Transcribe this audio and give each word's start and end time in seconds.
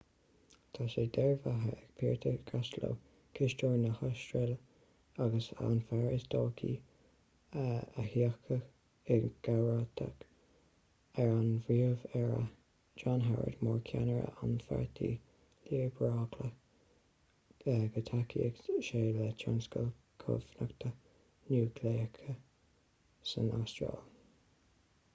tá 0.75 0.85
sé 0.91 1.01
dearbhaithe 1.15 1.71
ag 1.73 1.81
peter 1.97 2.31
costello 2.51 2.87
cisteoir 3.39 3.75
na 3.81 3.89
hastráile 3.99 4.55
agus 5.25 5.49
an 5.67 5.75
fear 5.89 6.13
is 6.19 6.23
dóichí 6.35 6.69
a 7.65 8.05
thiocfaidh 8.13 9.11
i 9.17 9.19
gcomharbacht 9.27 10.25
ar 11.25 11.29
an 11.35 11.51
bpríomh-aire 11.67 12.41
john 13.03 13.23
howard 13.27 13.61
mar 13.69 13.77
cheannaire 13.91 14.33
an 14.47 14.57
pháirtí 14.71 15.11
liobrálaigh 15.69 16.51
go 17.69 17.79
dtacóidh 18.01 18.65
sé 18.91 19.05
le 19.21 19.31
tionscal 19.45 19.93
cumhachta 20.25 20.95
núicléiche 21.55 22.37
san 23.35 23.57
astráil 23.63 24.05